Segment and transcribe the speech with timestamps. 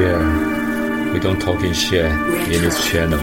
[0.00, 3.20] Yeah, we don't talk in shit in this channel.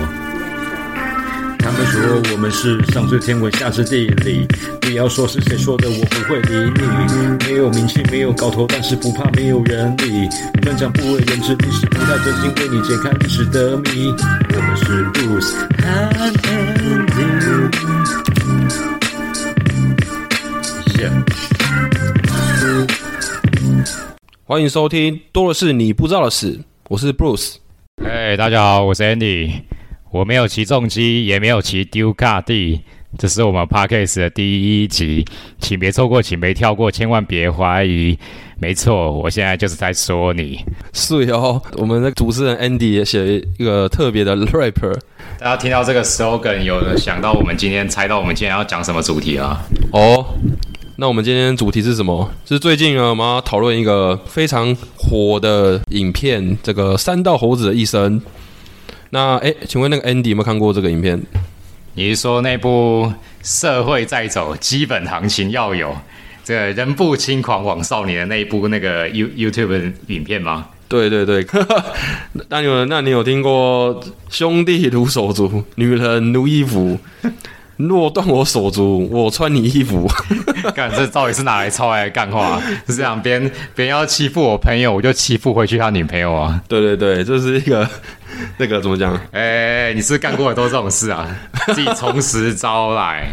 [1.58, 4.48] 他们说我们是上知天文下知地理，
[4.80, 7.48] 不要说是谁说的，我不会理你。
[7.48, 10.30] 没有名气，没有搞头，但是不怕没有人理。
[10.62, 14.14] 专讲不为人知，历史不太正经，为你解开历史的谜。
[14.54, 15.56] 我们是 Bruce
[24.50, 26.58] 欢迎收听，多的是你不知道的事。
[26.88, 27.56] 我是 Bruce。
[28.02, 29.52] 哎，大家好，我是 Andy。
[30.10, 32.80] 我没有骑重机，也没有骑丢卡地，
[33.18, 35.26] 这是我们 Podcast 的第一集，
[35.60, 38.18] 请别错过，请别跳过，千万别怀疑。
[38.58, 40.64] 没错，我现在就是在说你。
[40.94, 44.98] 是哦，我们的主持人 Andy 也写了一个特别的 rapper。
[45.40, 49.62] 大家听到这个 slogan，有想到我们今天猜到我们今天要讲什么主题啊？
[49.92, 50.26] 哦，
[51.00, 52.28] 那我们今天主题是什么？
[52.44, 58.20] 是最近呢，我们要讨论一个非常火的影片，这个三道猴子的一生。
[59.12, 61.22] 那哎，请问那个 Andy 有没有看过这个影片？
[61.94, 63.14] 你是说那部
[63.44, 65.96] 社会在走，基本行情要有，
[66.44, 70.66] 这个人不轻狂枉少年的那一部那个 You YouTube 影片吗？
[70.88, 71.46] 对对对，
[72.50, 76.98] 那你有那你有听过兄弟如手足，女人如衣服，
[77.78, 80.08] 若断我手足，我穿你衣服。
[80.76, 82.62] 干这到底是哪来抄来干话？
[82.88, 86.62] 是这样，别人别人要欺负我朋友，我就欺负回去他女朋友啊？
[86.68, 87.88] 对对对，这是一个
[88.58, 89.20] 那个怎么讲？
[89.32, 91.28] 哎，你是干过很多这种事啊？
[91.68, 93.28] 自己从实招来？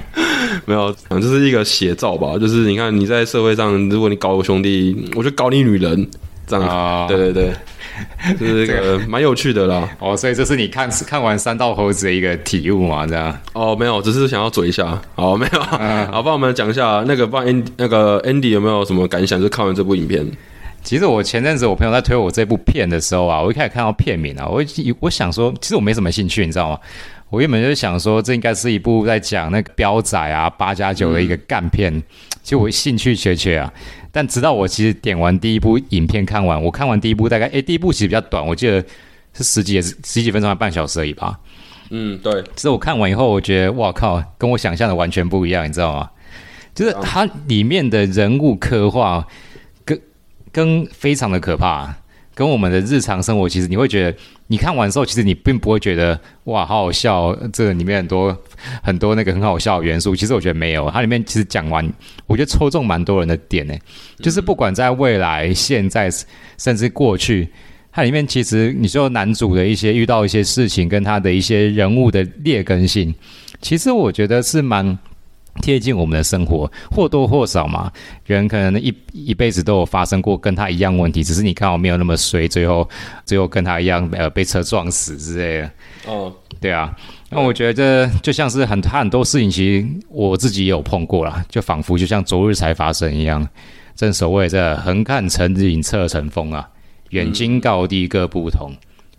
[0.66, 2.38] 没有，就是一个写照吧？
[2.38, 6.06] 就是你看你在社会上，如果你搞我兄弟，我就搞你女人，
[6.46, 7.06] 这样。
[7.08, 7.52] 对对对。
[8.38, 13.36] 就是这个蛮有趣的啦， 哦，所以这是你看看完三道猴子的一个体悟嘛，这样？
[13.52, 19.40] 哦，没有，只是想要嘴一下，哦，没有，好，帮我们讲一下那个，帮 Andy 那个 Andy 有没有什么感想？
[19.40, 20.26] 就看完这部影片。
[20.84, 24.62] 其实我前阵子我朋友在推我这部片的时候啊，我一开始看到片名啊，我
[25.00, 26.78] 我想说，其实我没什么兴趣，你知道吗？
[27.30, 31.90] 我原本就是想说，这应该是一部在讲那个标仔啊八加九的一个干片，
[32.42, 33.72] 其实我兴趣缺缺啊。
[34.12, 38.84] 但直到我其实点完第一部影片看完，我看完第一部大概，诶，第一部其实比较短，我记得
[39.32, 41.40] 是十几也是十几分钟，还半小时而已吧。
[41.90, 42.42] 嗯，对。
[42.54, 46.10] 其实我看完以后，我觉得哇靠，跟我想象的完全不一样，你知道吗？
[46.74, 49.26] 就是它里面的人物刻画，跟
[50.54, 51.94] 跟非常的可怕。
[52.36, 57.32] 跟我们的日常生活，其实你会觉得，你看完之后，其实你并不会觉得哇，好好笑。
[57.52, 58.36] 这里面很多
[58.82, 60.90] 很多那个很好笑的元素，其实我觉得没有。
[60.90, 61.88] 它里面其实讲完，
[62.26, 63.74] 我觉得抽中蛮多人的点呢。
[64.18, 66.10] 就是不管在未来、现在，
[66.58, 67.48] 甚至过去，
[67.92, 73.14] 它里面其实你说男主的一些遇到一些事情，跟他的一些人物的劣根性，
[73.60, 74.98] 其实我觉得是蛮。
[75.62, 77.90] 贴近我们的生活，或多或少嘛，
[78.26, 82.88] 人可能一一辈子都有发生过跟他一样问题，只是你看我没有那么衰，最后
[83.24, 85.70] 最后跟他一样呃被车撞死之类的。
[86.06, 86.94] 哦，对啊，
[87.30, 93.46] 那我觉得这就像是很他很多事情，其实我自己也有碰过啦，就仿佛就像昨日才发生一样。
[93.94, 96.68] 正所谓这横看成岭侧成峰啊，
[97.10, 98.72] 远近高低各不同，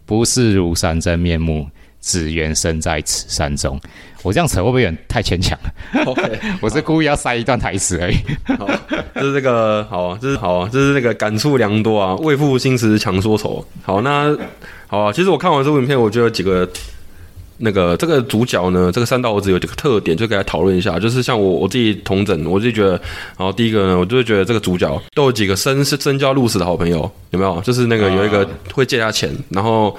[0.06, 1.66] 不是庐山真面目。
[2.06, 3.82] 只缘身在此山中，
[4.22, 8.16] 我这样扯会不会有点太牵强了？OK， 我是故意要塞一段台词而已。
[8.60, 8.70] 好，
[9.16, 13.66] 就是这个好，这是好，这是那个感触良多啊，为赋新词强说愁。
[13.82, 14.38] 好，那
[14.86, 16.70] 好啊，其实我看完这部影片，我觉得几个
[17.58, 21.00] 那个这个主角呢，这个三道猴子有几个特点，就给他讨论一下。
[21.00, 22.92] 就是像我我自己同整，我自己觉得，
[23.36, 27.60] 然后第一个呢，我就会觉得这个主角都有几个身是深交入死的好朋友，有没有？
[27.62, 29.98] 就是那个有一个会借他钱，然后。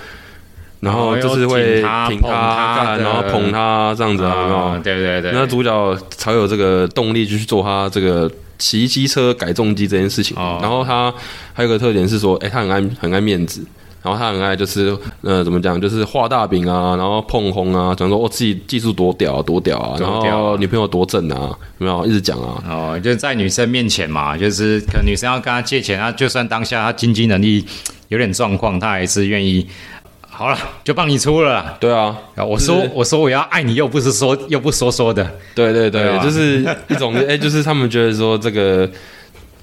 [0.81, 10.37] 然后就是会挺他，然后捧他这样子啊，对对对，那主角才有这个动力就去做他这个骑机车改重机这件事情。
[10.61, 11.13] 然后他
[11.55, 13.65] 还有个特点是说，哎，他很爱很爱面子，
[14.03, 22.63] 然后他很爱就是呃怎么讲，就是画大饼啊，然后碰红啊，讲说我自己技术多屌啊多屌啊，然后女朋友多正啊，有没有一直讲啊？
[22.69, 27.65] 哦，就在女生面前嘛，就是可能女生要跟他借钱，他就算当下他经济能力
[28.09, 29.67] 有点状况，他还是愿意。
[30.37, 31.79] 好了，就帮你出了。
[31.81, 32.15] 对啊，
[32.47, 35.27] 我说我说我要爱你，又不是说又不说说的。
[35.55, 38.87] 对对对，就是一种哎，就是他们觉得说这个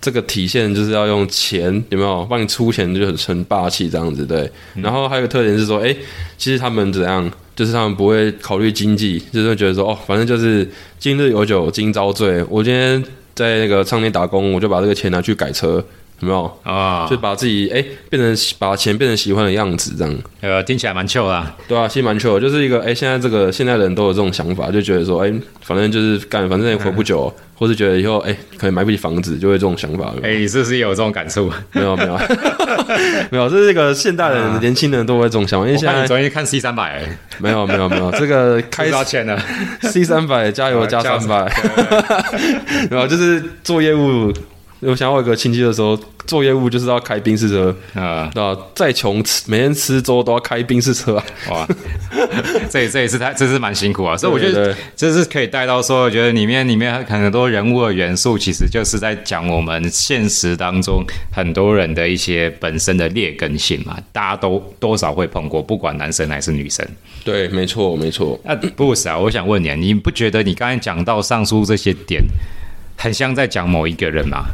[0.01, 4.49] 这个体现就是要用钱，有没有帮你出钱就很很霸气这样子对。
[4.73, 5.95] 然后还有个特点是说，哎，
[6.39, 10.67] 其实他们怎样，就是他们不会考虑经济，就是觉得说哦，反正就是
[10.97, 13.03] 今日有酒今朝醉，我今天
[13.35, 15.85] 在那个唱店打工，我就把这个钱拿去改车。
[16.19, 16.59] 有没有？
[16.63, 21.55] 啊，就把自己哎、变成把钱变成喜欢的样子，这样呃，听起来蛮的啊。
[21.67, 30.13] 对啊，其实蛮的就是一个哎、现在这个现在人都有这种想法，就觉得说哎、反正就是干，反正也活不久，或是觉得以后哎、可能买不起房子，就会这种想法。
[30.23, 31.51] 哎，你是不是也有这种感触？
[31.73, 32.17] 没有没有
[33.31, 37.03] 没有，这是一个现代人、年轻人都会这种想法，因为现在昨天看 C 三百，
[37.39, 39.37] 没有没有没有这个开开多少钱了
[39.81, 41.51] ？C 三百加油加加三百，
[42.89, 44.31] 然后 就是做业务。
[44.85, 48.57] 我想我有一个亲戚的时候，做业务就是要开宾士车，啊，对吧？
[48.75, 51.25] 再穷吃每天吃粥都要开宾士车啊。
[51.49, 51.67] 哇，
[52.69, 54.15] 这这也是太，这是蛮辛苦啊。
[54.15, 66.85] 所以我觉得对这是可以带到说，我觉得里面里面很多人物的元素，其实就是在讲我们现实当中很多人的一些本身的劣根性嘛，大家都多少会碰过，不管男生还是女生。
[67.23, 68.39] 对，没错没错。
[68.43, 72.21] 那不是啊，我想问你，啊你不觉得你刚才讲到上述这些点，
[72.97, 74.45] 很像在讲某一个人吗？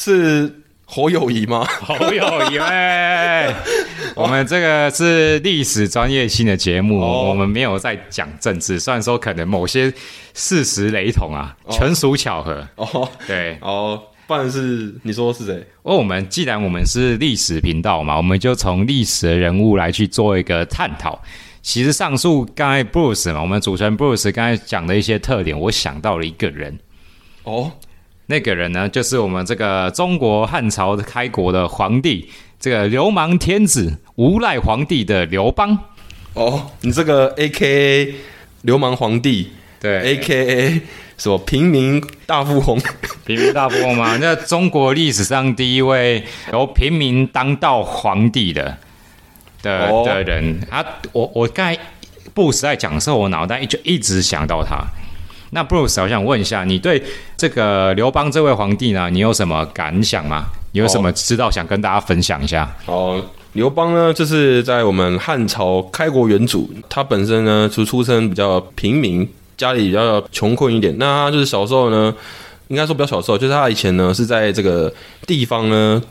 [0.00, 1.64] 是侯友谊吗？
[1.64, 3.52] 好友谊哎，
[4.14, 9.92] 我们这个是历史专业性的节目，哦我们没有在讲政治，虽然说可能某些
[10.34, 12.64] 事实雷同啊，纯属巧合。
[12.76, 15.66] 哦对，哦，不然是你说是谁？
[15.82, 21.20] 哦我们既然我们是历史频道嘛，我们就从历史的人物来去做一个探讨。
[21.60, 26.78] 其实上述刚才 Bruce 嘛，我们主持人 Bruce 刚才讲的一些特点，我想到了一个人，
[27.42, 27.70] 哦
[28.30, 32.28] 那个人呢，就是我们这个中国汉朝的开国的皇帝，
[32.60, 35.76] 这个流氓天子无赖皇帝的刘邦。
[36.34, 37.66] 哦，你这个 A K
[38.04, 38.14] A
[38.62, 40.80] 流氓皇帝对，A K A
[41.16, 42.78] 什么平民大富翁？
[43.24, 44.18] 平民大富翁吗？
[44.20, 46.22] 那中国历史上第一位
[46.52, 48.76] 由平民当到皇帝的
[49.62, 51.80] 的、哦的人，他我我刚才
[52.34, 54.76] 布斯在讲的时候，我脑袋就一直想到他。
[55.50, 57.02] 那 Bruce，我想问一下，你对
[57.36, 60.46] 这个刘邦这位皇帝呢，你有什么感想吗？
[60.72, 62.70] 你有什么知道想跟大家分享一下？
[62.86, 63.20] 哦，
[63.54, 70.94] 刘邦呢，就是在我们汉朝开国元祖，他本身呢就出身比较平民，家里比较穷困一点。
[70.98, 72.14] 那他就是小时候呢，
[72.68, 74.92] 应该说比较小时候，就是他以前呢是在这个
[75.26, 76.02] 地方呢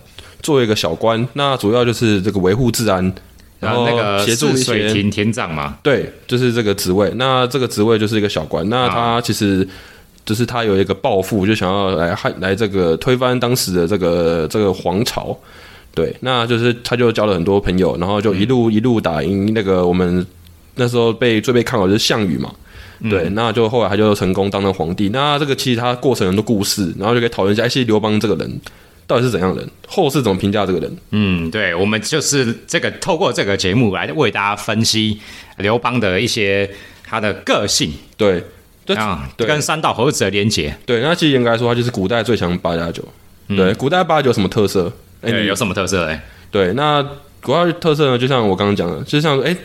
[0.42, 3.14] 做一个小官，那主要就是这个维护治安，
[3.60, 7.12] 然后那个协助水些亭亭长嘛，对，就是这个职位。
[7.16, 8.68] 那这个职位就是一个小官。
[8.70, 9.68] 那他其实
[10.26, 15.38] 就是他有一个抱负，就想要来汉来这个推翻当时的这个这个皇朝。
[15.96, 20.24] 对，那就是他就交了很多朋友，然后就一路、一路打赢那个我们
[20.76, 22.54] 那时候被最被看好的就是项羽嘛。
[23.10, 25.10] 对，那就后来他就成功当了皇帝。
[25.10, 28.60] 那这个其实他过程很多故事，然后就可以讨论一下，哎，其实刘邦这个人
[29.08, 30.98] 到底是怎样的人，后世怎么评价这个人？
[31.12, 35.20] 嗯，对，我们就是这个透过这个节目来为大家分析
[35.58, 36.70] 刘邦的一些
[37.04, 38.44] 他的个性对，
[38.86, 40.76] 对啊，对跟三道猴子的连结。
[40.86, 43.04] 对，那其实应该说，他就是古代最强八加九。
[43.48, 44.92] 对，古代八加九有什么特色？
[45.22, 46.24] 哎、有什么特色哎？
[46.52, 47.02] 对，那
[47.42, 48.18] 古代特色呢？
[48.18, 49.56] 就像我刚刚讲的，就像说，哎、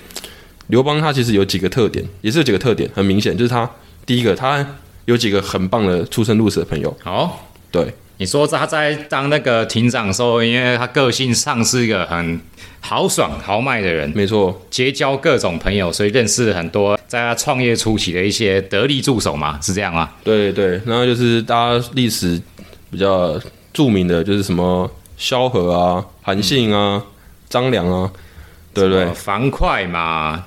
[0.68, 3.68] 刘邦他其实有几个特点，也是有几个特点，很明显，就是他
[4.06, 4.64] 第一个，他
[5.04, 6.96] 有几个很棒的出生入死的朋友。
[7.02, 7.92] 好，对，
[8.22, 12.40] 你说他在当那个庭长的时候，因为他个性上是一个很
[12.78, 20.08] 豪爽豪迈的人，没错，结交各种朋友，所以认识很多在他创业初期的一些得力助手嘛，是这样吗？
[20.22, 22.40] 对对，然后就是大家历史
[22.92, 23.36] 比较
[23.72, 27.02] 著名的，就是什么萧何啊、韩信啊、
[27.48, 28.08] 张良啊，
[28.72, 29.14] 对不对呃？
[29.14, 30.44] 樊哙嘛，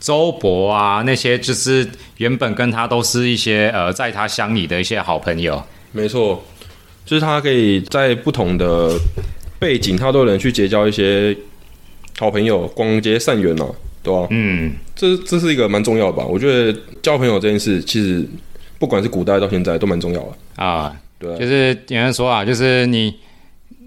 [0.00, 5.62] 周勃啊，那些就是原本跟他都是一些呃，在他乡里的一些好朋友。
[5.94, 6.42] 没错，
[7.04, 8.98] 就是他可以在不同的
[9.58, 11.36] 背景，他都能去结交一些
[12.18, 13.66] 好朋友，广结善缘啊，
[14.02, 16.24] 对吧、嗯，这这是一个蛮重要的吧？
[16.24, 18.26] 我觉得交朋友这件事，其实
[18.78, 20.64] 不管是古代到现在都蛮重要的。
[20.64, 23.14] 啊，对啊就是有人说啊，就是你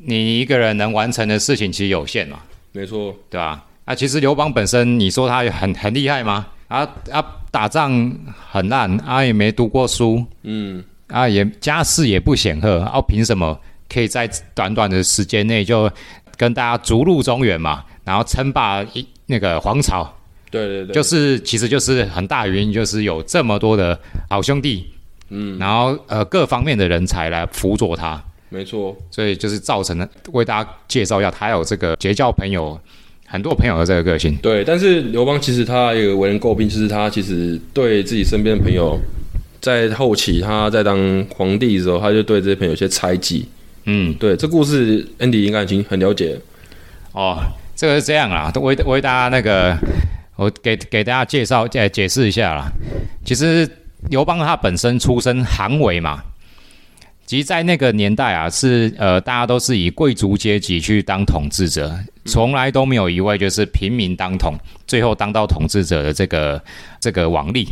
[0.06, 2.40] 你一个人能完成的事情其实有限嘛，
[2.72, 3.64] 没错，对吧？
[3.86, 6.48] 啊，其实刘邦本身，你说他很很厉害吗？
[6.68, 6.80] 啊
[7.12, 8.12] 啊，打仗
[8.50, 15.90] 很烂啊，也没读过书嗯，啊，也家世也不显赫啊，凭什么可以在短短的时间内就
[16.38, 20.12] 跟大家逐鹿中原嘛，然后称霸一那个皇朝？
[20.52, 24.88] 对对对，就是其实就是很大原因，就是有这么多的好兄弟，
[25.30, 32.80] 嗯，然后呃各方面的人才来辅佐他，没错，所以就是造成了为大家介绍一下，他有这个结交朋友
[33.26, 34.36] 很多朋友的这个个性。
[34.38, 34.64] 对。
[34.64, 38.98] 但是刘邦其实他有为人诟病，就是他其实对自己身边的朋友，
[39.66, 43.48] 在后期他在当皇帝的时候，他就对这些朋友有些猜忌。
[43.86, 46.42] 嗯，对，这故事 Andy 应该已经很了解了。
[47.14, 47.40] 哦，
[47.76, 49.76] 这个是这样啦，为为大家那个，
[50.36, 52.72] 我给给大家介绍解解释一下啦。
[53.26, 53.68] 其实
[54.12, 56.22] 刘邦他本身出身寒微嘛，
[57.26, 61.92] 其实，在那个年代啊，是呃，大家都是以贵族阶级去当统治者，
[62.26, 64.54] 从来都没有一位就是平民当统，
[64.86, 66.64] 最后当到统治者的这个
[67.00, 67.68] 这个王力。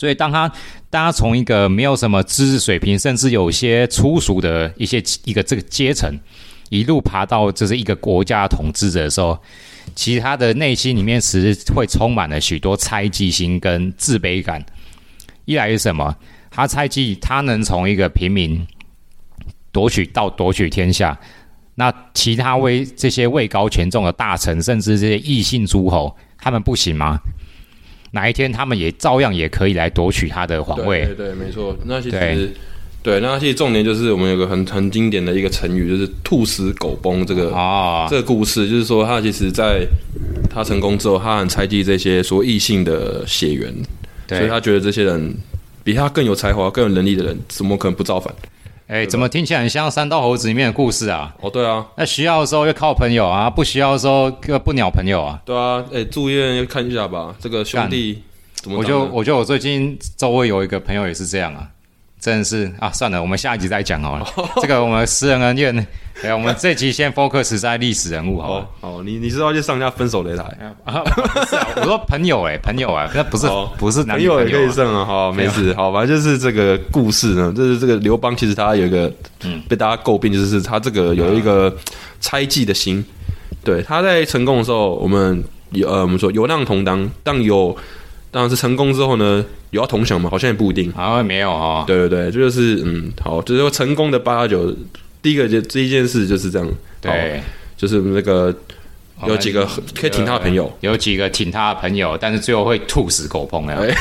[0.00, 0.48] 所以，当他
[0.88, 6.18] 大家从一个没有什么知识水平，甚至有些粗俗的一些一个这个阶层，
[6.70, 9.38] 一路爬到就是一个国家统治者的时候，
[9.94, 14.64] 其实他的内心里面其实会充满了许多猜忌心跟自卑感。
[15.44, 16.16] 一来是什么？
[16.50, 18.66] 他猜忌他能从一个平民
[19.70, 21.14] 夺取到夺取天下，
[21.74, 27.20] 那其他位这些位高权重的大臣，甚至这些异姓诸侯，他们不行吗？
[28.12, 31.04] 哪一天他们也照样也可以来夺取他的皇位？
[31.06, 31.76] 对对，没错。
[31.84, 32.50] 那其实
[33.02, 39.86] 对，那其实重点就是我们有个很很经典的一个成语，就是“兔死狗崩”这个哦，这个故事，就是说他其实在
[40.50, 43.72] 他成功之后，他很猜忌这些说异性的血缘，
[44.28, 45.34] 所以，他觉得这些人
[45.82, 48.34] 比他更有才华、更有能力的人，怎么可能不造反？
[48.90, 51.32] 哎，怎么听起来很像《三道猴子》里面的故事啊？
[51.40, 55.40] 哦，对啊，那需要的时候要靠朋友啊，不需要的时候又不鸟朋友啊。
[55.44, 58.20] 对啊，哎，住院要看一下吧，这个兄弟
[58.56, 61.68] 怎么我就我觉得我最近周围有一个朋友也是这样啊，
[62.20, 64.26] 真的是啊，算了，我们下一集再讲好了。
[64.60, 65.86] 这个我们私人恩怨，
[66.22, 68.96] 哎，我们这集先 focus 在历史人物好了哦。
[68.96, 70.44] 好，你你是要去上一下分手擂台？
[71.76, 73.70] 我说朋友哎、朋友啊，那不是、哦。
[73.78, 79.10] 不是男朋友也可以上啊，好，没事，好，反正就是这个故事呢，就是这个刘邦其实他有一个，
[79.44, 79.62] 嗯。
[79.66, 81.74] 被大家诟病，就是他这个有一个
[82.20, 83.02] 猜忌的心，
[83.64, 87.74] 对，他在成功的时候，我们有呃，我们说有难同当，但有
[88.30, 91.84] 当然是成功之后呢，有要同享吗，好像也不一定，好像没有哦。
[91.86, 94.74] 对对对，这就是嗯，好，就是说成功的八加九，
[95.20, 96.68] 第一个就第一件事就是这样，
[97.00, 97.42] 对，
[97.76, 98.54] 就是那个
[99.26, 99.68] 有几个
[99.98, 103.94] 可以挺他的朋友，有几个挺他的朋友，但是最后会兔死狗烹的，哎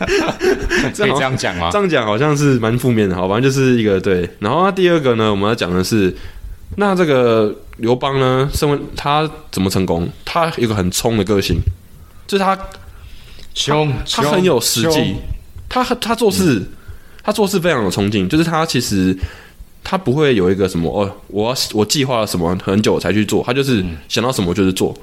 [0.94, 1.78] 可以这样讲吗这？
[1.78, 4.28] 样讲好像是蛮负面的，好吧，就是一个对。
[4.40, 6.14] 然后他第二个呢，我们要讲的是，
[6.76, 10.08] 那这个刘邦呢，身为他怎么成功？
[10.24, 11.58] 他有个很冲的个性，
[12.26, 12.58] 就是他
[13.54, 15.16] 凶，他很有实际，
[15.68, 16.62] 他他做事、
[17.22, 19.16] 他做事非常有冲劲，就是他其实
[19.82, 24.96] 他不会有一个什么哦，我要我计划了什么很久才去做，他就是想到什么就是做。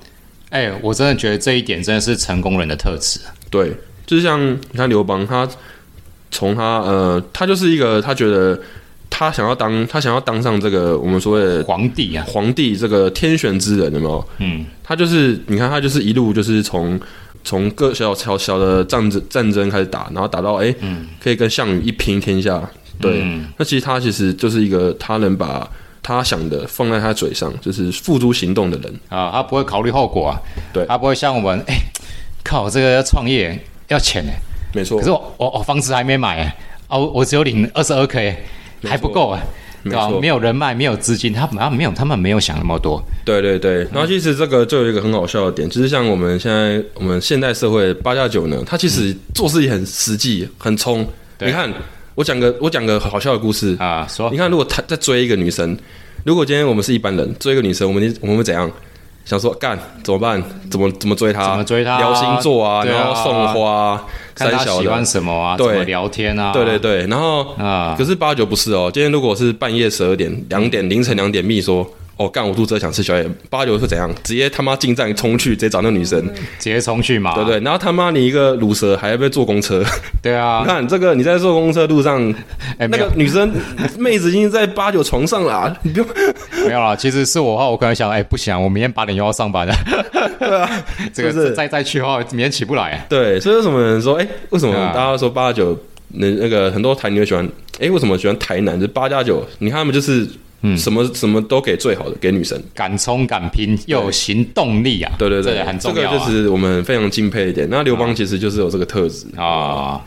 [0.50, 3.20] 哎、我真的觉得这一点真的是成功人的特质。
[3.50, 3.70] 对，
[4.06, 5.46] 就是像你看刘邦，他
[6.32, 8.58] 从他呃，他就是一个他觉得
[9.10, 14.26] 他想要当他想要当上这个我们所谓的皇帝啊，皇帝这个天选之人，有没有？
[14.40, 16.98] 嗯，他就是你看他就是一路就是从
[17.48, 20.76] 从各小小小的战争战争开始打，然后打到哎，
[21.18, 22.62] 可以跟项羽一拼天下。
[23.00, 23.48] 对，嗯。
[23.58, 25.66] 那其实他其实就是一个他能把
[26.04, 28.94] 他想的放在他嘴上，就是付诸行动的人。
[29.08, 30.42] 啊，他不会考虑后果啊，
[30.74, 30.86] 对。
[30.88, 31.76] 他不会像我们，哎、
[32.44, 34.36] 靠，这个要创业要钱哎、
[34.74, 35.00] 没错。
[35.00, 36.56] 可是，我我我房子还没买哎、
[36.90, 38.44] 啊，我我只有领二十二 k，
[38.84, 39.48] 还不够哎、对吧？
[39.88, 43.04] 没错没有人脉，没有资金，他们没有，他们没有想那么多。
[43.26, 51.08] 对对对，然后其实这个就有一个很好笑的点，就是像我们现在我们现代社会八加九呢，他其实做事也很实际、很冲。
[51.40, 51.72] 你看，
[52.16, 55.78] 我讲个我讲个好笑的故事，啊，说你看，如果他在追一个女生，
[56.24, 58.72] 如果今天我们是一般人追一个女生，我们我们会怎样？
[59.26, 60.42] 想说干怎么办？
[60.72, 61.50] 怎么怎么追她？
[61.50, 64.06] 怎么追她聊星座然后送花啊，
[64.38, 65.04] 看他喜欢。
[65.04, 68.92] 什么啊，怎对么聊天啊，对对对，然后啊可是八九不是哦。
[68.94, 74.12] 今天如果是半夜十二点、两点、凌晨两点密说，哦干我肚子饿想吃宵夜，八九会怎样？
[74.24, 76.20] 直接他妈进站冲去，直接找那女生，
[76.60, 77.60] 直接冲去嘛，对不对？
[77.60, 79.84] 然后他妈你一个卤蛇还要被坐公车，
[80.22, 82.34] 对啊你，看这个你在坐公车路上，
[82.78, 83.52] 哎、那个女生
[83.98, 86.08] 妹子已经在八九床上了啊，你不用
[86.68, 89.74] 没有啦，其实是我的话，我可能想，哎、不行啊，我明天八点又要上班了，
[90.40, 90.84] 对啊，
[91.14, 93.06] 这个是再再去的话，明天起不来。
[93.08, 95.78] 对，所以为什么人说，哎、为什么啊大家说八九？
[96.10, 97.46] 那那个很多台女会喜欢，
[97.82, 98.76] 哎、为什么喜欢台南？
[98.80, 100.26] 就是八加九，你看他们就是，
[100.78, 102.62] 什么什么都给最好的给女神。
[102.74, 105.12] 敢冲敢拼，又有行动力啊！
[105.18, 105.30] 对。
[105.30, 107.68] 对对，这很重要、啊、这个就是我们非常敬佩一点。
[107.70, 109.28] 那刘邦其实就是有这个特质。
[109.36, 110.02] 啊，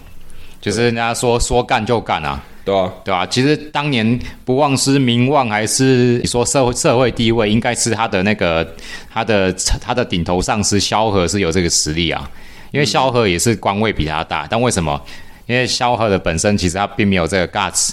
[0.61, 8.67] 就是人家说说干就干啊，对啊、对啊、其实当年不忘失名望，还是你说社会社会地位，应该是他的那个
[9.13, 12.29] 他的他的顶头上司萧何是有这个实力啊，
[12.73, 15.01] 因为萧何也是官位比他大，但为什么？
[15.47, 17.91] 因为萧何的本身其实他并没有这个 guts，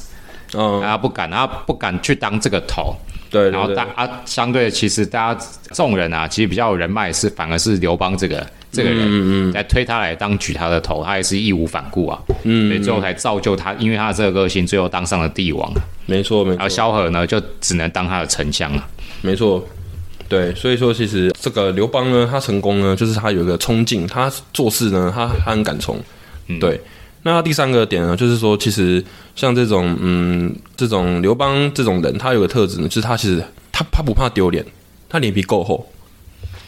[0.53, 2.95] 嗯，他不敢，他不敢去当这个头，
[3.29, 15.71] 对对对然后大，啊，相对的，其实大家众人啊，其实比较有人脉是反而是刘邦这个这个人，嗯嗯在推他来当举他的头，他也是义无反顾啊，嗯所以最后才造就他，因为他的这个个性，最后当上了帝王，
[16.05, 16.63] 没错没错。
[16.63, 18.87] 而萧何呢就只能当他的丞相了。
[19.21, 19.65] 没错。
[20.29, 25.97] 对，所以说其实这个刘邦呢，他成功呢，就是他有一个冲劲，他做事呢，他他很敢冲。
[26.47, 26.79] 嗯对，
[27.23, 29.03] 那第三个点呢，就是说，其实
[29.35, 34.65] 像这种嗯，这种刘邦这种人，他有个特质呢，就是他其实他他不怕丢脸，
[35.09, 35.85] 他脸皮够厚，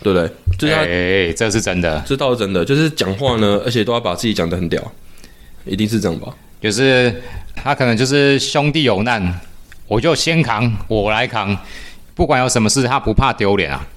[0.03, 0.29] 对不对？
[0.57, 4.91] 就是他，哎，这是真的，这倒是真的，就是讲话呢，而且都要把自己讲得很屌，
[5.65, 6.33] 一定是这样吧？
[6.62, 7.21] 就是
[7.55, 9.39] 他可能就是兄弟有难，
[9.88, 11.57] 我就先扛，我来扛，
[12.13, 13.88] 不管有什么事，他不怕丢脸啊。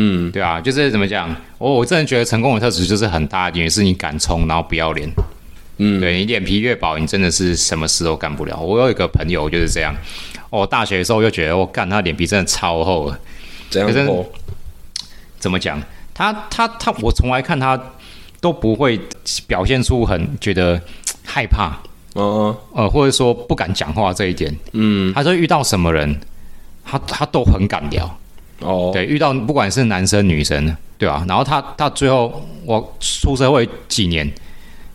[0.00, 5.10] 嗯，对啊，就是怎么讲，我我真的觉得成功的特质就是很大一点，是你敢冲，然后不要脸。
[5.78, 8.56] 嗯，对你脸皮越薄，你真的是什么事都干不了。
[8.56, 9.92] 我有一个朋友就是这样，
[10.50, 13.18] 我大学的时候就觉得我干他脸皮真的超厚了。
[13.70, 14.24] 怎样厚？
[15.40, 15.82] 怎么讲？
[16.14, 17.80] 他他他，我从来看他
[18.40, 19.00] 都不会
[19.46, 20.80] 表现出很觉得
[21.24, 21.76] 害怕，
[22.14, 24.56] 哦，呃，或者说不敢讲话这一点。
[24.72, 26.20] 嗯，他说遇到什么人，
[26.84, 28.17] 他他都很敢聊。
[28.60, 34.30] 哦，对，遇到不管是男生女生，对吧、然后他他最后我出社会几年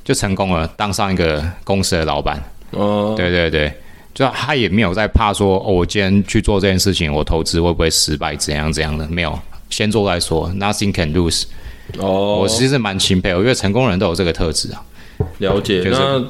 [0.03, 2.43] 就成功了，当上一个公司的老板。
[2.71, 3.71] 哦，对对对，
[4.13, 9.39] 就他也没有在怕说，哦，我今天去做这件事情，我投资会不会失败，怎样怎样的，没有，
[9.69, 11.43] 先做再说，nothing can lose。
[11.99, 14.83] 哦，我其实蛮钦佩，我觉得成功人都有这个特质啊。
[15.37, 15.83] 了解。
[15.83, 16.25] 就是那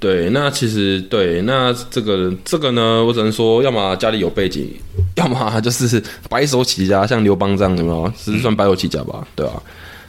[0.00, 4.70] 对，那其实对，那这个这个呢，我只能说，要么家里有背景，
[5.16, 8.12] 要么就是白手起家，像刘邦这样，有没有？
[8.16, 9.26] 是算白手起家吧？
[9.36, 9.62] 对啊，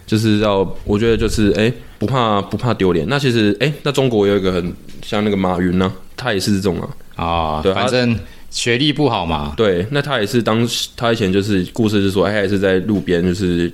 [0.07, 3.05] 就是要，我觉得就是哎、不怕不怕丢脸。
[3.07, 6.89] 那其实哎、那中国有一个很像那个马云呢、他也是这种啊。
[7.15, 8.17] 啊，对反正
[8.49, 13.71] 学历不好嘛，对，那他也是当时他以前就是故事是说，哎，他也是在路边，就是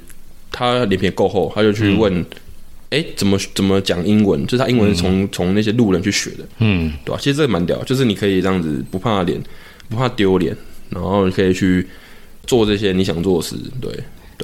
[0.52, 2.24] 他脸皮够厚，他就去问，
[2.90, 4.46] 哎、怎么怎么讲英文？
[4.46, 9.42] 就是他英文是从从、那些路人去学的，嗯，对吧、其实这个蛮屌，就是你可以这样子不怕脸，
[9.90, 10.56] 不怕丢脸，
[10.91, 11.88] 然后你可以去
[12.45, 13.91] 做这些你想做的事，对。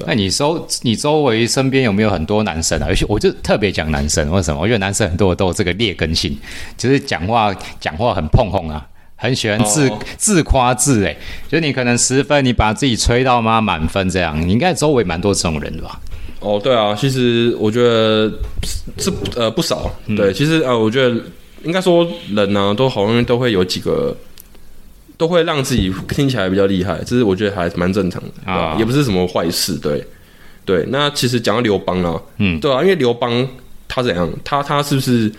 [0.06, 2.86] 那你周你周围身边有没有很多男生啊？
[2.88, 4.60] 而且我就特别讲男生，为什么？
[4.60, 6.38] 我觉得男生很多都有这个劣根性，
[6.76, 8.86] 就是讲话讲话很碰碰啊，
[9.16, 16.00] 很喜欢自、哦自夸自诶，就是你可能十分，你把自己吹到妈满分这样，你应该周围蛮多这种人的吧？
[16.38, 18.32] 哦，对啊，其实我觉得
[18.98, 21.20] 是呃不少，对，其实呃，我觉得
[21.64, 24.16] 应该说人呢、都好容易都会有几个，
[25.18, 30.02] 都会让自己听起来比较厉害，这是我觉得还蛮正常的，啊也不是什么坏事，对，
[30.64, 30.86] 对。
[30.88, 33.46] 那其实讲到刘邦啊，嗯对啊，因为刘邦
[33.86, 35.30] 他怎样，他他是不是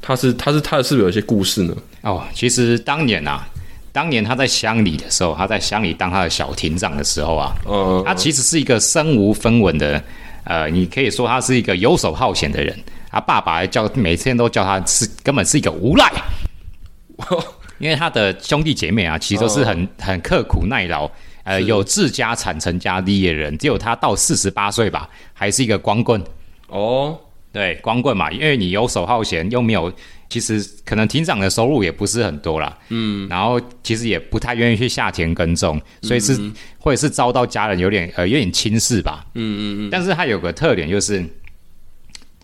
[0.00, 1.74] 他是他是他是不是有一些故事呢？
[2.02, 3.48] 哦，其实当年啊，
[3.90, 10.02] 当年他在乡里的时候，他在乡里当他的小亭长的时候啊，嗯，他其实是一个身无分文的，
[10.44, 12.78] 呃，你可以说他是一个游手好闲的人。
[13.10, 16.10] 他爸爸还叫每天都叫他是根本是一个无赖，
[17.82, 21.10] 因为他的兄弟姐妹啊，其实都是很很刻苦耐劳，
[21.42, 26.22] 呃，有自家产成家立业的人，只有他到四十八岁吧，还是一个光棍。
[26.68, 27.18] 哦，
[27.52, 29.92] 对，光棍嘛，因为你游手好闲，又没有，
[30.28, 36.38] 其实可能庭长的收入也不是很多啦，嗯，然后其实也不太愿意去下田耕种，所以是、
[36.78, 41.28] 或者是遭到家人有点呃有点轻视吧，嗯嗯嗯，但是他有个特点就是。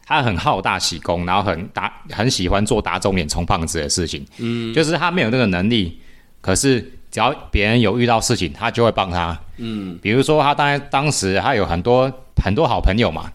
[0.09, 6.01] 他很好大喜功，然后很打很喜欢做打肿脸充胖子的事情，嗯，就是他没有那个能力，
[6.41, 12.11] 可是只要别人有遇到事情，他就会帮他，嗯，比如说他当当时他有很多
[12.43, 13.31] 很多好朋友嘛，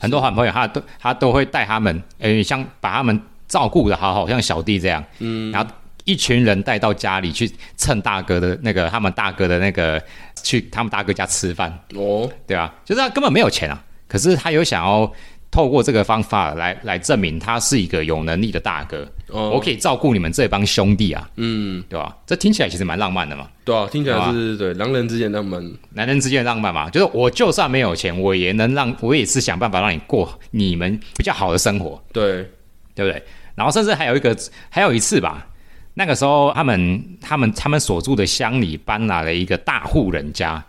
[0.00, 5.70] 很多好朋友，他都他都会带他们，诶、像把他们照顾的好好，像小弟这样，嗯，然后
[6.04, 10.02] 一群人带到家里去蹭大哥的那个，他们大哥的那个，
[10.42, 15.12] 去他们大哥家吃饭，哦，对啊，就是他根本没有钱啊，可是他有想要
[15.56, 19.48] 透过这个方法来来证明他是一个有能力的大哥，哦。
[19.48, 22.14] 我可以照顾你们这帮兄弟啊，嗯，对吧？
[22.26, 23.48] 这听起来其实蛮浪漫的嘛。
[23.64, 25.66] 对啊，听起来是对狼人之间浪漫。
[25.94, 32.46] 男人之间的浪漫嘛，就是我就算没有钱，我也能让我也是想办法让你过你们比较好的生活，对，
[32.94, 33.22] 对不对？
[33.54, 34.36] 然后甚至还有一个，
[34.68, 35.46] 还有一次吧，
[35.94, 40.62] 那个时候他们他们他们所住的乡里搬来了一个大户人家，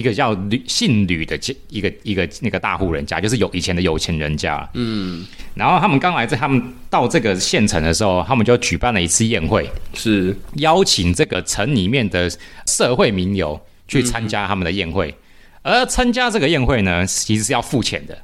[0.00, 4.66] 一个叫吕姓吕的一个一个那个大户人家，就是有以前的有钱人家。
[4.72, 12.30] 嗯，然后他们刚来这，他们到这个县城的时候，他们就举办了一次宴会，是邀请这个城里面的
[12.66, 15.14] 社会名流去参加他们的宴会，
[15.62, 18.16] 而参加这个宴会呢，其实是要付钱的，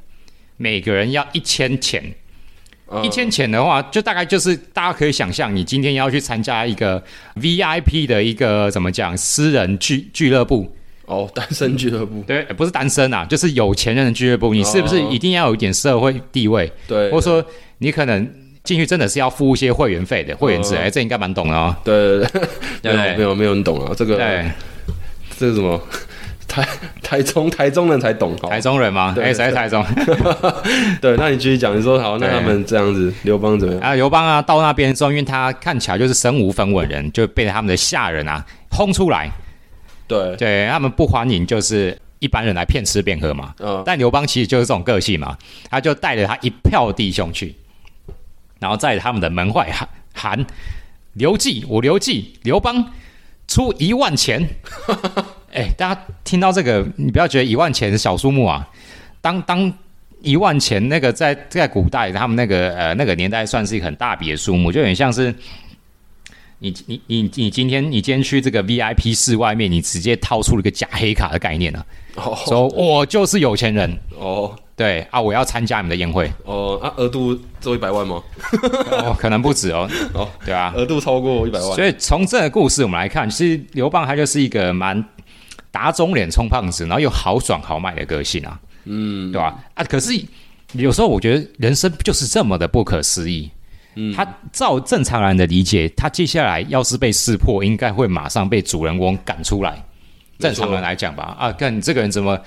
[0.57, 2.03] 每个人要一千钱。
[2.89, 7.03] 呃一千钱的话，就大概就是大家可以想象，你今天要去参加一个
[7.35, 10.73] VIP 的一个怎么讲私人俱俱乐部，
[11.07, 17.43] 哦，单身俱乐部，对，不是单身啊，就是有钱人的俱乐部，你是不是哦一定要有一点社会地位，对，或者说
[17.77, 18.29] 你可能
[18.63, 20.75] 进去真的是要付一些会员费的会员制？
[20.75, 21.73] 哦哎、这应该蛮懂的哦。
[21.85, 22.27] 对对
[22.81, 22.93] 对，对。
[22.93, 24.51] 没有没有没有人懂啊，这个对，
[25.37, 25.81] 这是什么，
[26.45, 26.67] 台
[27.01, 29.13] 台中台中人才懂，好台中人吗？
[29.15, 29.81] 对哎，谁是台中？
[30.99, 33.81] 对，那你继续讲，你说好，那他们这样子，刘邦怎么样？
[33.81, 39.31] 啊，刘邦啊，到那边之后，因为他看起来就是身无分文人，就被他们的下人啊轰出来，
[40.07, 43.53] 对，对他们不欢迎，就是一般人来骗吃骗喝嘛。
[43.59, 45.37] 嗯，但刘邦其实就是这种个性嘛，
[45.69, 47.53] 他就带着他一票弟兄去，
[48.59, 50.45] 然后在他们的门外喊喊
[51.13, 52.93] 刘季，我刘季，刘邦
[53.47, 54.47] 出一万钱。
[55.53, 58.67] 哎，大家听到这个，你不要觉得一万钱是小数目啊，
[59.21, 59.73] 当当
[60.21, 65.35] 一万钱那个在在古代他们那个呃那个年代算是一个很大笔的数目，就有点像是。
[66.59, 72.37] 你你你你今天你今天去这个 VIP 室外面，你直接掏出了一个假黑卡的概念啊，哦。
[72.47, 74.55] 说我就是有钱人，哦。
[74.75, 78.21] 对啊，我要参加你们的宴会，哦，啊，额度只有一百万吗？
[78.91, 85.03] 哦，可能不止哦， 哦，对啊，额度超过一百万，所以从这个故事我们来看，其实刘邦他就是一个蛮
[85.71, 89.57] 打肿脸充胖子，然后又豪爽豪迈的个性啊，嗯，对吧？
[89.73, 90.11] 啊，可是
[90.73, 93.49] 有时候我觉得人生就是这么的不可思议。
[93.97, 94.13] 嗯。
[94.13, 99.83] 他照正常人的理解，他接下来要是被识破，应该会马上被主人翁赶出来。
[100.39, 102.39] 正常人来讲吧，啊，看你这个人怎么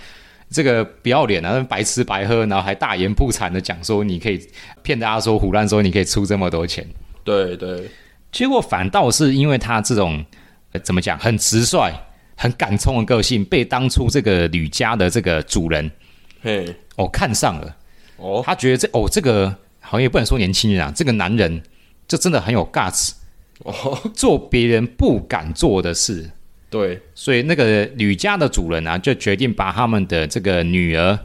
[0.48, 4.40] 这个不要脸啊，白吃白喝，然后还大言不惭的讲说你可以
[4.82, 6.86] 骗大家说胡乱说你可以出这么多钱，
[7.24, 7.90] 对对，
[8.30, 10.24] 结果反倒是因为他这种、
[10.70, 11.92] 呃、怎么讲很直率、
[12.36, 15.90] 很敢冲的个性，被当初这个吕家的这个主人
[16.42, 17.76] 嘿，哦看上了，
[18.18, 19.52] 哦，他觉得这哦这个
[19.90, 21.60] 好像也不能说年轻人啊，这个男人
[22.06, 23.10] 就真的很有 guts，
[23.64, 26.30] 哦，做别人不敢做的事。
[26.70, 31.18] 对，所以那个吕家的主人啊，就决定把他们的这个女儿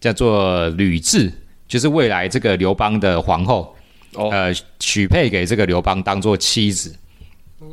[0.00, 1.30] 叫做吕雉，
[1.68, 3.76] 就是未来这个刘邦的皇后，
[4.14, 4.30] 哦。
[4.30, 4.50] 呃，
[4.80, 6.96] 许配给这个刘邦当做妻子。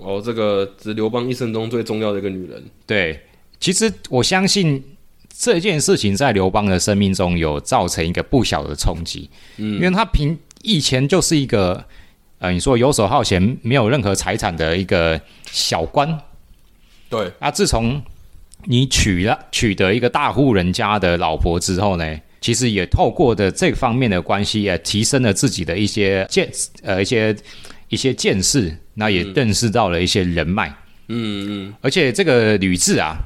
[0.01, 3.17] 哦，这个是刘邦一生中最重要的一个女人，对，
[3.61, 4.83] 其实我相信
[5.35, 11.83] 这件事情在刘邦的生命中有造成一个不小的冲击，嗯，因为他平以前就是一个
[12.37, 15.19] 呃，你说游手好闲、没有任何财产的一个
[15.51, 16.19] 小官，
[17.09, 18.01] 对，啊，自从
[18.65, 26.49] 你娶了取得一个大户人家的老婆之后呢，其实也透过的这方面的关系，也提升了自己的一些见
[26.83, 27.35] 呃一些
[27.89, 30.69] 一些见识，那也认识到了一些人脉。
[31.07, 33.17] 嗯嗯，而且这个吕雉啊，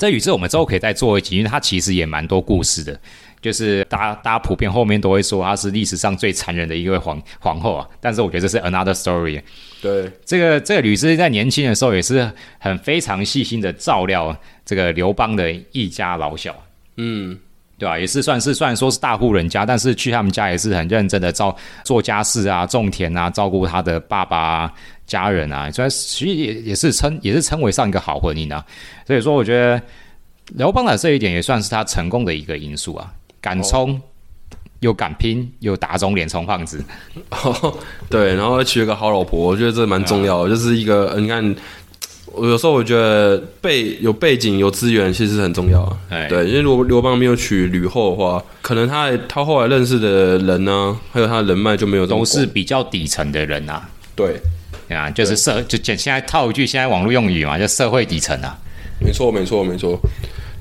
[0.00, 2.98] 这吕雉我们之后可以再做一集，因为它其实也蛮多故事的。
[3.42, 9.42] 就是大家大家普遍后面都会说她是历史上最残忍的一位皇皇后啊，但是我觉得这是 another story。
[9.82, 14.34] 对，这个这个吕雉在年轻的时候也是很非常细心的照料
[14.64, 16.54] 这个刘邦的一家老小，
[16.96, 17.38] 嗯，
[17.78, 17.98] 对吧？
[17.98, 24.72] 也是算是虽然说是大户人家，但是去他们家也是很认真的照做家事啊、种田啊、照顾他的爸爸、啊、
[25.10, 28.64] 家人啊，所以其实也也是称也是称为上一个好婚姻啊。
[29.06, 29.82] 所以说，我觉得
[30.54, 34.00] 刘邦的这一点也算是他成功的一个因素啊，敢冲。
[34.78, 36.82] 又敢拼，又打肿脸充胖子，
[37.28, 37.74] 哦，
[38.08, 41.54] 对，然后娶了个好老婆，我觉得这蛮重要的，就是一个呃你看。
[42.32, 45.84] 我有时候我觉得背有背景有资源其实很重要
[46.28, 53.88] 对，因为如果刘邦没有娶吕后的话，可能他他后来认识的人呢、还有他的人脉就没有都是比较底层的人啊。
[54.14, 54.40] 对
[54.96, 58.58] 啊，就是社就简现在套一句现在网络用语嘛，就社会底层啊。
[59.02, 59.98] 没错没错没错，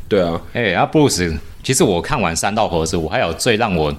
[0.07, 3.93] 对啊，哎、然后布鲁斯，其实我看完《三道猴子》，我还有最让我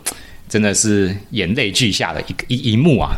[0.49, 3.11] 真的是眼泪俱下的一个一一幕啊，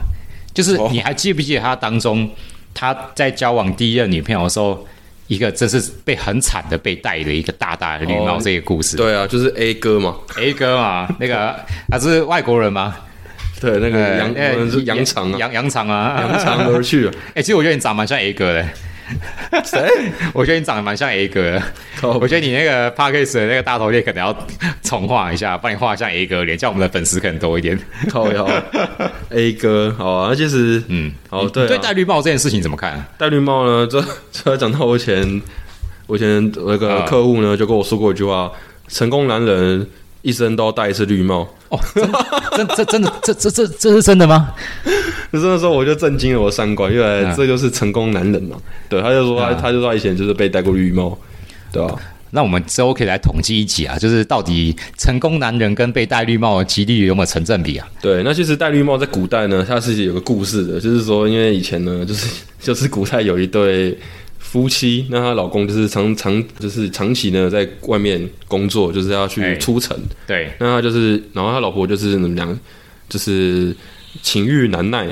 [0.53, 2.29] 就是哦你还记不记得他当中
[2.75, 4.85] 他在交往第一任女朋友的时候，
[5.29, 8.96] 一个真是被很惨的被戴了一个大大的绿帽哦这个故事。
[8.96, 11.55] 对啊，就是 A 哥嘛，A 哥嘛，那个
[11.88, 12.96] 他是外国人吗？
[13.62, 18.66] 对，那个杨呃可能是杨长啊，杨杨长啊，扬长而去啊， 哎、其实我觉得你长得蛮像 A 哥的。
[19.64, 19.87] 谁？
[20.33, 21.62] 我觉得你长得蛮像 A 哥的。
[22.18, 24.35] 我觉得你那个 p a r k a s 的那个大头贴可能要
[24.83, 27.79] 重画一下，帮你画像 A 哥脸，这样我们的粉丝可能多一点。
[28.11, 28.48] 靠腰
[29.31, 33.05] A 哥，好啊，那其实嗯，哦对啊对戴绿帽这件事情怎么看？
[33.18, 35.42] 戴绿帽呢，这这要讲到我以前，
[36.07, 38.51] 我以前那个啊客户呢就跟我说过一句话：
[38.88, 39.87] 成功男人
[40.23, 41.47] 一生都要戴一次绿帽。
[41.69, 41.79] 哦，
[42.57, 44.53] 真这真的这这这这是真的吗？
[45.33, 48.57] 就是那时候我就震惊了我的三观，原来嗯这就是成功男人嘛。
[48.89, 51.19] 对，他就说他啊他就说他以前就是被戴过绿帽，
[51.73, 51.95] 对吧？
[52.35, 57.87] 那我们之后可以来统计一集啊，就是到底成功男人跟被戴绿帽的几率有没有成正比啊？
[58.01, 63.99] 对，那其实戴绿帽在古代呢，它是有个故事的，就是说，因为以前呢，就是 就是古代有一对
[64.53, 72.59] 夫妻，那她老公就是长长就是长期呢在外面工作，就是要哎去出城，对，那他就是，然后她老婆就是怎么讲，
[73.09, 73.75] 就是
[74.21, 75.09] 情欲难耐，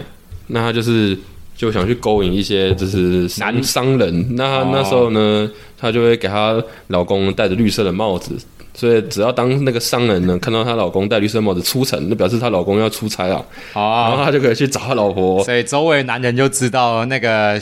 [0.49, 1.17] 那她就是
[1.57, 4.37] 就想去勾引一些就是男商人。
[4.37, 8.37] 那她那时候呢，她就会给她老公戴着绿色的帽子。
[8.73, 15.43] 所以只要当那个商人呢看到她老公戴绿色帽子出城，那表示她老公要出差啊，然后哦，她就可以去找她老婆。
[15.45, 17.61] 所以周围男人就知道那个，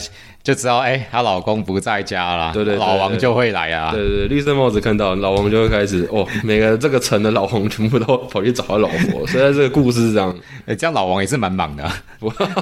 [0.49, 3.91] 就知道哎，她老公不在家了，对对对老王就会来啊。
[3.91, 9.27] 对对对，绿色帽子看到老王就会开始哦，每个这个城的老王全部都跑去找他老婆。
[9.27, 10.35] 所以这个故事是这样，
[10.65, 12.03] 哎，这样老王也是蛮忙的啊，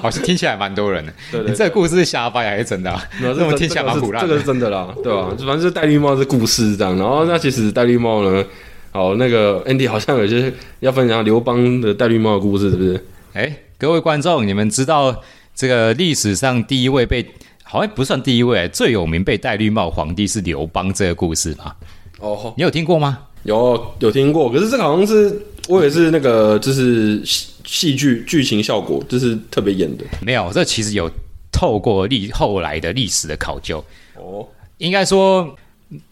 [0.01, 1.13] 好像听起来蛮多人的。
[1.31, 3.01] 对对你这个故事是瞎掰还是真的啊？
[3.21, 4.43] 没有这么听起来是这个是。
[4.43, 6.97] 真的啦，对吧、反正就戴绿帽是故事这样。
[6.97, 8.43] 然后那其实戴绿帽呢，
[8.91, 13.05] 好，那个 Andy 好像有些要分享刘邦的戴绿帽的故事，是不是？
[13.33, 15.21] 哎，各位观众，你们知道
[15.53, 17.25] 这个历史上第一位被
[17.69, 21.75] 好像不算第一位，最有名被戴绿帽皇帝是刘邦这个故事吗？
[22.19, 23.19] 哦，你有听过吗？
[23.43, 30.05] 有有听过，可是这个好像是我也是那个就是戏戏剧剧情效果，就是特别演的。
[30.21, 31.09] 没有，这其实有
[31.51, 33.83] 透过历后来的历史的考究，
[34.15, 35.55] 哦，应该说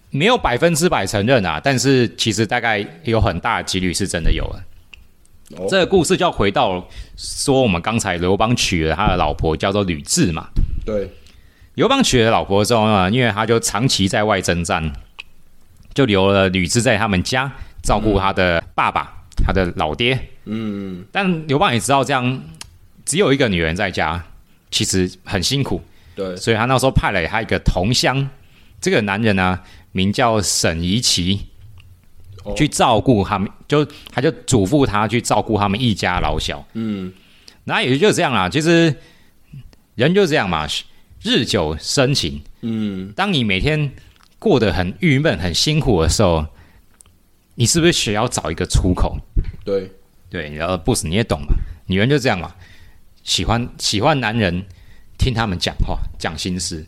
[0.09, 4.63] 没有百分之百承认啊，但是其实大概有很大的几率是真的有了。
[5.57, 6.85] 哦这个故事就要回到
[7.17, 10.47] 说，我们刚才刘邦娶了他的老婆叫做吕雉嘛。
[10.85, 11.09] 对，
[11.75, 14.91] 刘邦娶了老婆之后呢，因为他就长期在外征战，
[15.93, 17.51] 就留了吕雉在他们家
[17.83, 20.17] 照顾他的爸爸，他的老爹。
[20.45, 22.41] 嗯，但刘邦也知道这样
[23.05, 24.23] 只有一个女人在家，
[24.71, 25.81] 其实很辛苦，
[26.15, 28.29] 对，所以他那时候派了他一个同乡，
[28.79, 29.59] 这个男人呢
[29.91, 31.47] 名叫沈怡奇，
[32.43, 32.53] 哦。
[32.55, 36.65] 去照顾他们，就他就嘱咐他去照顾他们一家老小。
[36.73, 37.11] 嗯，
[37.65, 38.95] 那也就这样啦，其实
[39.95, 40.65] 人就这样嘛，
[41.25, 42.39] 日久生情。
[42.61, 43.91] 嗯，当你每天
[44.37, 46.45] 过得很郁闷、很辛苦的时候，
[47.55, 49.17] 你是不是需要找一个出口？
[49.65, 49.91] 对，
[50.29, 51.55] 对，然后 boss 你也懂嘛，
[51.87, 52.53] 女人就这样嘛，
[53.23, 54.67] 喜欢喜欢男人
[55.17, 56.85] 听他们讲话、讲心事。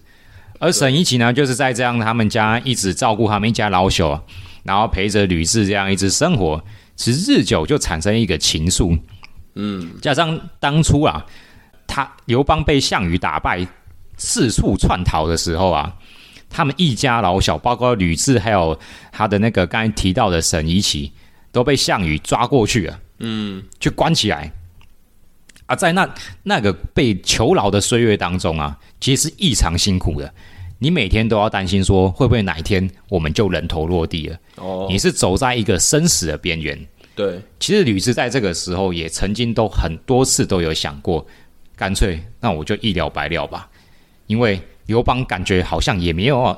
[0.60, 4.24] 而沈一奇呢，就是在这样他们家一直照顾他们一家老小，
[4.62, 6.64] 然后陪着吕雉这样一直生活，
[6.96, 9.00] 其实日久就产生一个情愫。
[9.56, 11.26] 嗯，加上当初啊，
[11.88, 13.66] 他刘邦被项羽打败，
[14.18, 15.96] 四处窜逃的时候啊，
[16.50, 18.78] 他们一家老小，包括吕雉，还有
[19.12, 21.12] 他的那个刚才提到的沈夷奇，
[21.52, 24.52] 都被项羽抓过去了，嗯，去关起来。
[25.68, 26.10] 啊，在那
[26.44, 30.34] 那个被囚牢的岁月当中啊，其实是异常辛苦的。
[30.80, 34.38] 你每天都要担心说，会不会哪一天我们就人头落地了？
[34.56, 36.80] 哦，你是走在一个生死的边缘。
[37.16, 41.26] 对，其实吕雉在这个时候也曾经都很多次都有想过，
[41.76, 43.68] 干脆那我就一了百了吧，
[44.28, 46.56] 因为刘邦感觉好像也没有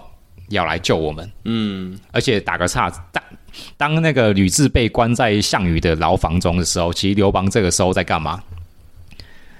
[0.50, 3.24] 要来救我们，嗯，而且打个岔，当
[3.78, 8.44] 当那个吕雉被关在项羽的牢房中的时候，其实刘邦这个时候在干嘛？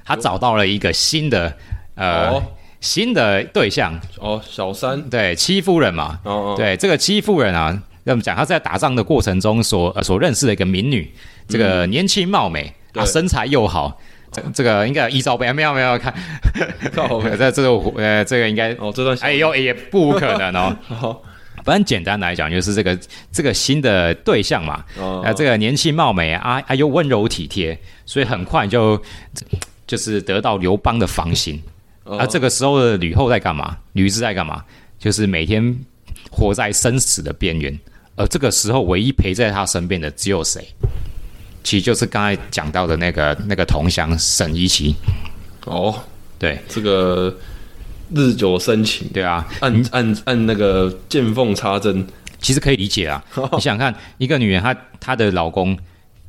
[0.04, 1.56] 他找到了一个新的
[1.96, 2.44] 呃、哦。
[2.82, 11.14] 新的对象，哦，小三，对戚夫人嘛，哦哦，对，这个戚夫人啊，那么讲，她在打仗的过程中所、呃、所认识的一个民女，
[11.46, 14.00] 这个年轻貌美、啊，身材又好，
[14.32, 16.14] 这这个应该有依照背，没有没有看，
[16.94, 20.76] 靠北这 这个呃这个应该，哦，这段哎呦也不可能哦。
[20.88, 21.22] 好，
[21.64, 22.98] 反正简单来讲，就是这个
[23.32, 29.02] 这个新的对象嘛，哦啊，这个年轻貌美啊，啊又温柔体贴，所以很快就
[29.88, 31.62] 就是得到刘邦的芳心。
[32.04, 33.78] 哦啊，这个时候的吕后在干嘛？
[33.94, 34.64] 吕雉在干嘛？
[35.00, 35.76] 就是每天
[36.30, 37.80] 活在生死的边缘，
[38.16, 40.68] 而这个时候唯一陪在她身边的只有谁？
[41.64, 44.96] 其实就是刚才讲到的那个那个同乡沈一奇。
[45.66, 45.94] 哦，
[46.38, 46.60] 对。
[46.68, 47.36] 这个
[48.16, 52.08] 日久生情，对啊，按按按那个见缝插针，
[52.40, 53.24] 其实可以理解啊。
[53.36, 55.78] 你想想看，一个女人她她的老公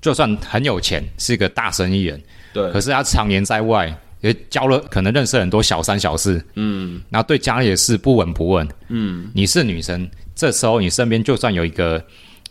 [0.02, 2.20] 就算很有钱，是一个大生意人，
[2.52, 2.70] 对。
[2.72, 7.00] 可，是她常年在外，也交了可能认识很多小三小四，嗯。
[7.08, 8.68] 然后对家里的事不闻不问。
[8.88, 12.02] 嗯，你是女生，这时候你身边就算有一个，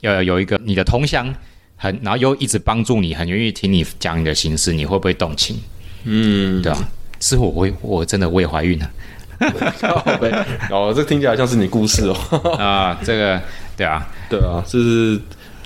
[0.02, 1.32] 呃，有一个你的同乡，
[1.80, 5.60] 很，然后又一直帮助你，很愿意听你讲你的心事，你会不会动情？
[6.04, 6.78] 嗯，对吧、
[7.20, 8.92] 是我我我真的我也怀孕了
[10.70, 12.16] 哦，这听起来像是你故事哦，
[12.60, 13.42] 啊、这个
[13.76, 15.20] 对啊，对啊，就是。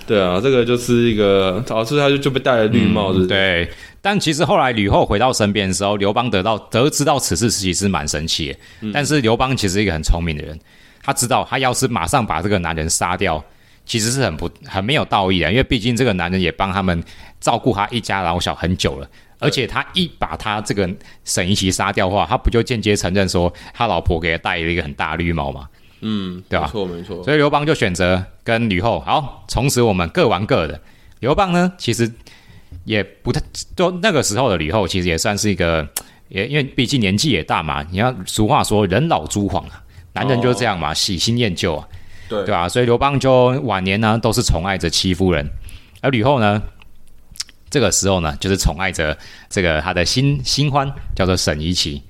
[0.06, 3.70] 对啊，这个就是一个，导致他就就被戴了绿帽子。，嗯对。
[4.02, 8.92] 但其实后来吕后回到身边的时候，刘邦得到得知到此事，其实是蛮生气的。
[8.92, 10.60] 但是刘邦其实是一个很聪明的人，
[11.02, 13.42] 他知道他要是马上把这个男人杀掉，
[13.86, 17.04] 其实是很不很没有道义的，因为毕竟这个男人也帮他们
[17.40, 19.08] 照顾他一家老小很久了。
[19.40, 20.90] 而且他一把他这个
[21.26, 25.68] 沈一奇杀掉的话，他不就间接承认说他老婆给他戴了一个很大的绿帽吗？
[26.00, 27.24] 嗯，对吧没错没错。
[27.24, 30.80] 所以刘邦就选择跟吕后好，从此我们各玩各的。
[31.20, 32.10] 刘邦呢，其实
[32.86, 33.42] 也不太，
[33.76, 35.86] 就那个时候的吕后，其实也算是一个
[36.30, 41.88] 也因为毕竟年纪也大嘛，你要俗话说人老珠黄啊，男人就是这样嘛，喜新厌旧啊，
[42.34, 42.46] 对。
[42.46, 45.48] 对吧、所以刘邦就晚年呢都是宠爱着戚夫人，
[46.02, 46.62] 而吕后呢，
[47.70, 49.18] 这个时候呢就是宠爱着
[49.50, 52.02] 这个他的新新欢，叫做沈怡琪。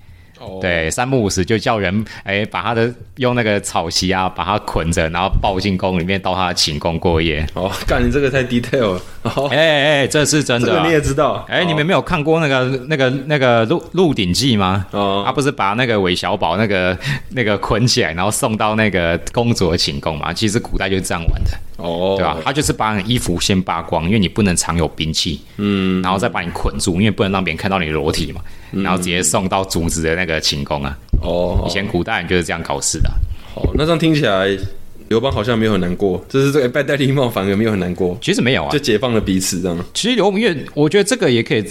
[0.44, 7.46] 哦，对，三不五时就叫人哎，把他的用那个草席啊，把他捆着，然后抱进宫里面到他的寝宫过夜。
[7.54, 10.94] 哦，干你这个太 detail 了，哦，哎哎，这是真的、啊这个你。
[10.94, 14.86] 也知道，哎，你们没有看过那个那个那个《鹿鹿鼎记》吗？
[14.92, 16.96] 哦他不是把那个韦小宝那个
[17.30, 20.32] 那个捆起来，然后送到那个公主的寝宫嘛？
[20.32, 22.38] 其实古代就是这样玩的，哦，对吧？
[22.46, 28.42] 他就是把你衣服先扒光，因为你不能藏有兵器，嗯，然后再把你捆住，因为不能让别人看到你裸体嘛，
[28.74, 30.98] 然后直接送到主子的那个寝宫啊。
[31.22, 33.16] 哦，以前古代人就是这样搞事的啊。
[33.54, 34.58] 好，那这样听起来，
[35.10, 39.78] 刘邦好像没有很难过，就是这个拜戴绿帽反而没有很难过，其实没有啊就，解放了彼此这样。
[39.94, 41.64] 其实刘因为我觉得这个也可以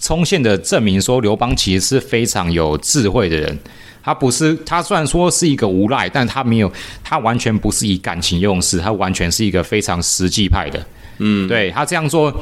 [0.00, 3.58] 充分的证明说，刘邦其实是非常有智慧的人。
[4.04, 6.70] 他不是，他虽然说是一个无赖，但他没有，
[7.04, 10.84] 他完全不是以感情用事，他完全是一个非常实际派的。
[11.18, 12.34] 嗯，对他这样做，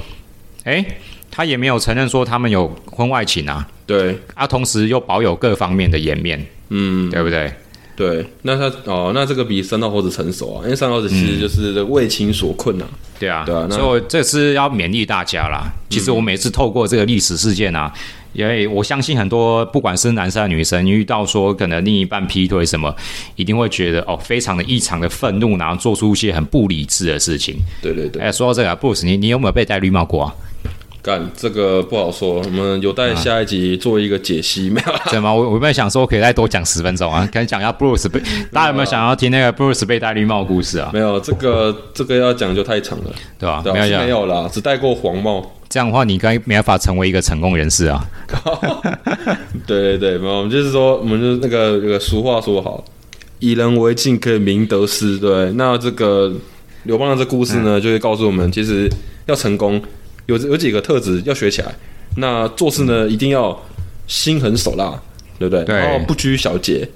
[0.64, 0.83] 诶，
[1.31, 7.53] 他也没有承认说他们有婚外情啊，对，啊，同时又保有各方面的颜面，嗯，对不对？
[7.96, 12.87] 对，那他哦，那这个比三道猴子成熟啊，因为三道猴子其实就是为情所困啊。
[13.18, 15.70] 对啊，对啊所以我这次要勉励大家啦。
[15.90, 17.92] 其实我每次透过这个历史事件啊，
[18.33, 22.94] 因为我相信很多不管是男生女生，遇到说可能另一半劈腿什么，
[23.37, 27.57] 一定会觉得哦非常的异常的愤怒，然后做出一些很不理智的事情。
[27.83, 30.35] 对对对，哎，说到这个、啊、，Bruce，你你有没有被戴绿帽过啊？
[31.03, 35.01] 干这个不好说，我们有待下一集做一个解析，没有啦？
[35.11, 35.33] 对吗？
[35.33, 38.21] 我我原本想说可以再多讲十分钟啊， 可以讲一下 Bruce 被，
[38.53, 40.91] 大家有没有想要听那个 Bruce 被戴绿帽的故事啊？
[40.93, 43.61] 没有，这个这个要讲就太长了，对吧？
[43.63, 45.53] 对啊，没有讲没有啦，只戴过黄帽。
[45.71, 48.05] 这样的话，你该没办法成为一个成功人士啊。
[49.67, 52.85] 对对对，没有，我们就是说，我们就是那个那个俗话说好，
[53.39, 55.17] 以人为镜可以明得失。
[55.17, 56.33] 对，那这个
[56.83, 58.91] 刘邦的这故事呢，就会告诉我们，其实
[59.27, 59.81] 要成功，
[60.31, 61.75] 有有几个特质要学起来。
[62.16, 63.61] 那做事呢，一定要
[64.07, 65.01] 心狠手辣，
[65.38, 65.64] 对不对？
[65.64, 66.88] 对然后不拘小节。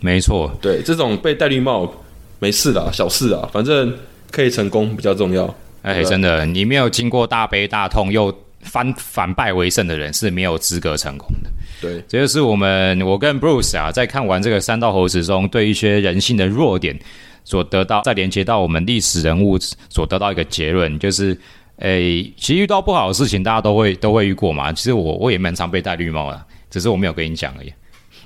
[0.00, 1.92] 没错，对，这种被戴绿帽
[2.38, 3.92] 没事的，小事啊，反正
[4.30, 5.54] 可以成功比较重要。
[5.82, 11.50] 哎，真的，你没有经过大悲大痛又反反败为胜的人是没有资格成功的。
[11.80, 16.98] 对，这就是我们我跟 Bruce 啊，在看完这个三道猴子中，对一些人性的弱点
[17.44, 21.36] 所得到，再连接到我们历史人物所得到一个结论，就是，
[21.76, 24.72] 诶，其实遇到不好的事情，大家都会都会遇过嘛。
[24.72, 27.72] 其实我我也蛮常被戴绿帽的，只是我没有跟你讲而已。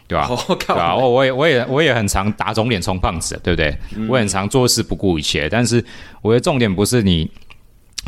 [0.09, 0.96] 对吧、好对啊，看。
[0.96, 3.76] 我我也我也我也很常打肿脸充胖子，对不对？
[3.96, 5.85] 嗯我很常做事不顾一切，但是
[6.22, 7.28] 我觉得重点不是你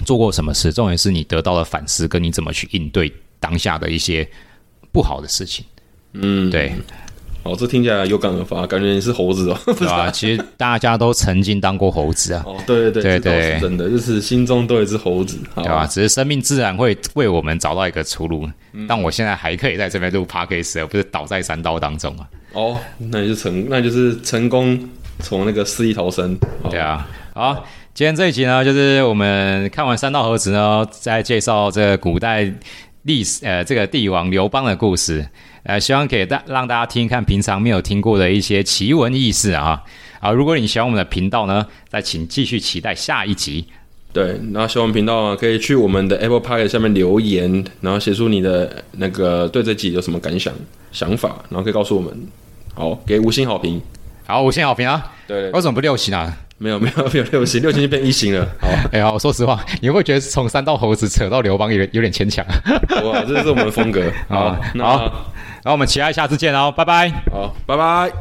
[0.05, 4.29] 做过什么事，重点是你得到了反思，跟你怎么去应对当下的一些
[4.93, 5.65] 不好的事情。
[6.13, 6.73] 嗯，对，
[7.43, 9.59] 好，这听起来有感而发，感觉你是猴子哦。
[9.65, 10.11] 对吧？
[10.11, 15.87] 其实大家都曾经当过猴子啊，哦，对对对对真的，就是心中都有一只猴子，好对吧？
[15.87, 18.49] 只是生命自然会为我们找到一个出路。
[18.73, 22.29] 嗯但我现在还可以在这边录 podcast，而不是倒在山道当中啊。
[22.53, 24.79] 哦，那你就成，那就是成功
[25.21, 26.39] 从那个失意逃生。
[26.63, 32.53] 好对，啊，好，今天这一集呢，就是我们看完三道猴子呢，再介绍这个古代
[33.03, 35.27] 历史呃这个帝王刘邦的故事，
[35.69, 39.85] 呃，希望可以大让大家听一看平常没有听过的一些奇闻异事啊。
[40.19, 43.67] 啊，如果你喜欢我们的频道呢，再请继续期待下一集。
[44.11, 50.55] 对，然后喜欢频道啊，可以去我们的 Apple Park 下面留言，然后写出你的那个对这集有什么感想、
[50.91, 52.19] 想法，然后可以告诉我们。
[52.75, 53.79] 好，给五星好评。
[54.29, 55.03] 好，五星好评啊！
[55.27, 56.31] 对，为什么不六星啊？
[56.59, 58.47] 没有没有没有六星，六星就变一星了。
[58.61, 62.61] 好， 哎呀，我说实话，你会不会觉得从三道猴子扯到刘邦有点有点牵强啊？
[63.05, 64.03] 哇，这是我们的风格。
[64.29, 64.99] 好 好，那好
[65.63, 67.09] 然后我们期待下次见哦，拜拜。
[67.33, 68.19] 好，拜拜。